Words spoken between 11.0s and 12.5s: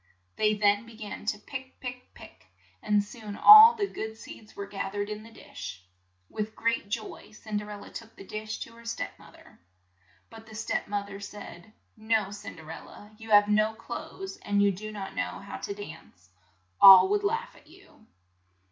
er said, "No